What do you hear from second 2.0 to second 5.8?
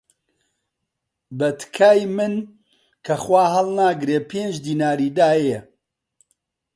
من کە خوا هەڵناگرێ، پێنج دیناری دایە